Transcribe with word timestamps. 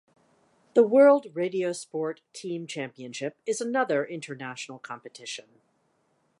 The 0.73 0.81
World 0.81 1.27
Radiosport 1.35 2.21
Team 2.33 2.65
Championship 2.65 3.37
is 3.45 3.61
another 3.61 4.03
international 4.03 4.79
competition. 4.79 5.45